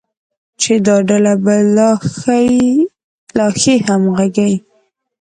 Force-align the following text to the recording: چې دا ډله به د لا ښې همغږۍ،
چې 0.61 0.73
دا 0.85 0.95
ډله 1.07 1.33
به 1.43 1.55
د 1.75 1.77
لا 3.37 3.47
ښې 3.61 3.75
همغږۍ، 3.87 4.53